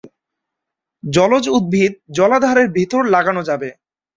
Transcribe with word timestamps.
জলজ 1.03 1.45
উদ্ভিদ 1.57 1.93
জলাধারের 2.17 2.67
ভেতর 2.75 3.01
লাগানো 3.15 3.41
যাবে। 3.49 3.69